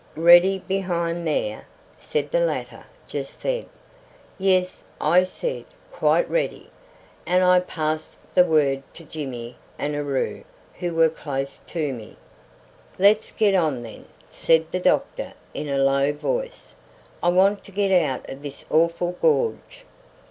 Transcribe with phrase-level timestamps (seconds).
[0.15, 3.67] "Ready behind there?" said the latter just then.
[4.39, 6.71] "Yes," I said, "quite ready;"
[7.27, 10.43] and I passed the word to Jimmy and Aroo,
[10.79, 12.15] who were close to me.
[12.97, 16.73] "Let's get on then," said the doctor in a low voice.
[17.21, 19.85] "I want to get out of this awful gorge."